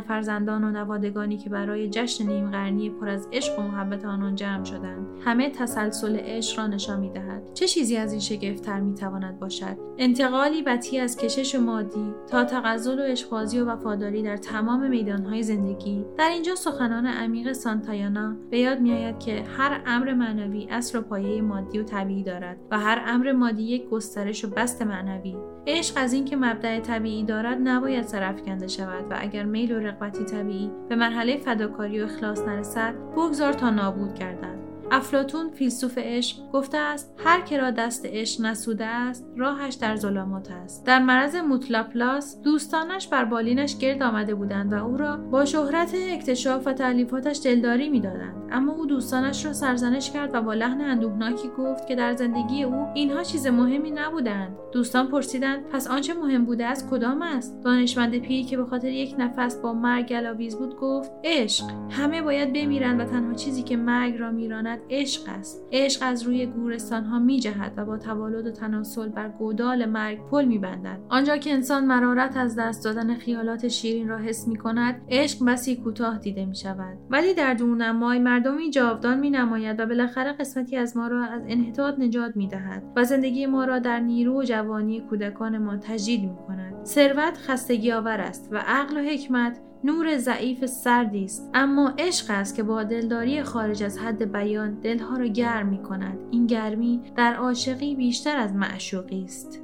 فرزندان 0.00 0.64
و 0.64 0.70
نوادگانی 0.70 1.36
که 1.36 1.50
برای 1.50 1.88
جشن 1.88 2.26
نیم 2.26 2.50
قرنی 2.50 2.90
پر 2.90 3.08
از 3.08 3.28
عشق 3.32 3.58
و 3.58 3.62
محبت 3.62 4.04
آنان 4.04 4.34
جمع 4.34 4.64
شدند 4.64 5.06
همه 5.24 5.50
تسلسل 5.50 6.16
عشق 6.16 6.58
را 6.58 6.66
نشان 6.66 7.00
می‌دهد. 7.00 7.50
چه 7.54 7.68
چیزی 7.68 7.96
از 7.96 8.12
این 8.12 8.20
شگفتتر 8.20 8.80
می‌تواند 8.80 9.38
باشد؟ 9.38 9.76
انتقالی 9.98 10.62
بطی 10.62 10.98
از 10.98 11.16
کشش 11.16 11.54
مادی 11.54 12.14
تا 12.30 12.44
تغزل 12.44 12.98
و 12.98 13.02
عشقبازی 13.02 13.60
و 13.60 13.64
وفاداری 13.64 14.22
در 14.22 14.36
تمام 14.36 14.88
میدانهای 14.88 15.42
زندگی. 15.42 16.04
در 16.18 16.28
اینجا 16.28 16.54
سخنان 16.54 17.06
عمیق 17.06 17.52
سانتایانا 17.52 18.36
به 18.50 18.58
یاد 18.58 18.80
میآید 18.80 19.18
که 19.18 19.44
هر 19.58 19.82
امر 19.86 20.14
معنوی 20.14 20.66
اصل 20.70 20.98
و 20.98 21.02
پایه 21.02 21.42
مادی 21.42 21.78
و 21.78 21.82
طبیعی 21.82 22.22
دارد 22.22 22.58
و 22.70 22.78
هر 22.78 23.02
امر 23.06 23.32
مادی 23.32 23.65
یک 23.66 23.88
گسترش 23.88 24.44
و 24.44 24.50
بست 24.50 24.82
معنوی. 24.82 25.36
عشق 25.66 25.94
از 25.96 26.12
اینکه 26.12 26.36
مبدع 26.36 26.80
طبیعی 26.80 27.24
دارد 27.24 27.58
نباید 27.64 28.06
سرفکنده 28.06 28.66
شود 28.66 29.04
و 29.10 29.16
اگر 29.18 29.44
میل 29.44 29.72
و 29.72 29.78
رغبتی 29.78 30.24
طبیعی 30.24 30.70
به 30.88 30.96
مرحله 30.96 31.36
فداکاری 31.36 32.00
و 32.00 32.04
اخلاص 32.04 32.40
نرسد 32.42 32.94
بگذار 33.16 33.52
تا 33.52 33.70
نابود 33.70 34.14
گردد. 34.14 34.65
افلاطون 34.90 35.50
فیلسوف 35.50 35.98
عشق 35.98 36.36
گفته 36.52 36.78
است 36.78 37.14
هر 37.24 37.40
که 37.40 37.58
را 37.58 37.70
دست 37.70 38.06
عشق 38.06 38.40
نسوده 38.40 38.84
است 38.84 39.26
راهش 39.36 39.74
در 39.74 39.96
ظلمات 39.96 40.50
است. 40.50 40.86
در 40.86 40.98
مرض 40.98 41.36
موت 41.36 41.81
لاپلاس 41.81 42.42
دوستانش 42.42 43.08
بر 43.08 43.24
بالینش 43.24 43.78
گرد 43.78 44.02
آمده 44.02 44.34
بودند 44.34 44.72
و 44.72 44.84
او 44.84 44.96
را 44.96 45.16
با 45.16 45.44
شهرت 45.44 45.94
اکتشاف 45.94 46.66
و 46.66 46.72
تألیفاتش 46.72 47.40
دلداری 47.44 47.88
می‌دادند. 47.88 48.48
اما 48.52 48.72
او 48.72 48.86
دوستانش 48.86 49.46
را 49.46 49.52
سرزنش 49.52 50.10
کرد 50.10 50.30
و 50.34 50.42
با 50.42 50.54
لحن 50.54 50.80
اندوهناکی 50.80 51.48
گفت 51.58 51.86
که 51.86 51.94
در 51.94 52.12
زندگی 52.12 52.62
او 52.62 52.86
اینها 52.94 53.22
چیز 53.22 53.46
مهمی 53.46 53.90
نبودند. 53.90 54.56
دوستان 54.72 55.08
پرسیدند 55.08 55.64
پس 55.72 55.86
آنچه 55.88 56.14
مهم 56.14 56.44
بوده 56.44 56.66
است 56.66 56.90
کدام 56.90 57.22
است؟ 57.22 57.64
دانشمند 57.64 58.18
پیری 58.18 58.44
که 58.44 58.56
به 58.56 58.64
خاطر 58.64 58.88
یک 58.88 59.14
نفس 59.18 59.56
با 59.56 59.72
مرگ 59.72 60.06
گلاویز 60.06 60.56
بود 60.56 60.76
گفت 60.76 61.10
عشق. 61.24 61.64
همه 61.90 62.22
باید 62.22 62.52
بمیرند 62.52 63.00
و 63.00 63.04
تنها 63.04 63.34
چیزی 63.34 63.62
که 63.62 63.76
مرگ 63.76 64.16
را 64.16 64.30
میراند 64.30 64.75
عشق 64.90 65.22
است. 65.28 65.66
عشق 65.72 66.00
از 66.04 66.22
روی 66.22 66.46
گورستان 66.46 67.04
ها 67.04 67.18
میجهد 67.18 67.72
و 67.76 67.84
با 67.84 67.98
تولد 67.98 68.46
و 68.46 68.50
تناسل 68.50 69.08
بر 69.08 69.28
گودال 69.28 69.86
مرگ 69.86 70.18
پل 70.30 70.44
میبندد. 70.44 71.00
آنجا 71.08 71.36
که 71.36 71.52
انسان 71.52 71.84
مرارت 71.84 72.36
از 72.36 72.56
دست 72.56 72.84
دادن 72.84 73.14
خیالات 73.14 73.68
شیرین 73.68 74.08
را 74.08 74.18
حس 74.18 74.48
می 74.48 74.56
کند 74.56 75.02
عشق 75.08 75.44
بسی 75.44 75.76
کوتاه 75.76 76.18
دیده 76.18 76.44
می 76.44 76.56
شود 76.56 76.98
ولی 77.10 77.34
در 77.34 77.54
دورنمای 77.54 78.18
مردمی 78.18 78.70
جاودان 78.70 79.20
می 79.20 79.30
نماید 79.30 79.80
و 79.80 79.86
بالاخره 79.86 80.32
قسمتی 80.32 80.76
از 80.76 80.96
ما 80.96 81.08
را 81.08 81.24
از 81.24 81.42
انحطاط 81.48 81.98
نجات 81.98 82.36
می 82.36 82.48
دهد 82.48 82.82
و 82.96 83.04
زندگی 83.04 83.46
ما 83.46 83.64
را 83.64 83.78
در 83.78 84.00
نیرو 84.00 84.40
و 84.40 84.42
جوانی 84.42 85.00
کودکان 85.00 85.58
ما 85.58 85.76
تجدید 85.76 86.20
می 86.20 86.36
کند 86.46 86.84
ثروت 86.84 87.38
خستگی 87.38 87.92
آور 87.92 88.20
است 88.20 88.48
و 88.52 88.62
عقل 88.66 88.96
و 88.96 89.00
حکمت 89.00 89.60
نور 89.86 90.16
ضعیف 90.16 90.66
سردی 90.66 91.24
است. 91.24 91.50
اما 91.54 91.94
عشق 91.98 92.26
است 92.28 92.56
که 92.56 92.62
با 92.62 92.82
دلداری 92.82 93.42
خارج 93.42 93.82
از 93.82 93.98
حد 93.98 94.32
بیان 94.32 94.80
دلها 94.80 95.16
را 95.16 95.26
گرم 95.26 95.68
می 95.68 95.82
کند 95.82 96.18
این 96.30 96.46
گرمی 96.46 97.02
در 97.16 97.34
عاشقی 97.34 97.94
بیشتر 97.94 98.36
از 98.36 98.54
معشوقی 98.54 99.24
است. 99.24 99.62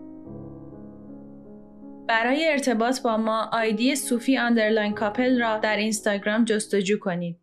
برای 2.09 2.49
ارتباط 2.49 3.03
با 3.03 3.17
ما 3.17 3.51
آیدی 3.53 3.97
صوفی 3.97 4.37
underline 4.37 4.95
couple 4.95 5.41
را 5.41 5.59
در 5.59 5.77
اینستاگرام 5.77 6.45
جستجو 6.45 6.99
کنید. 6.99 7.42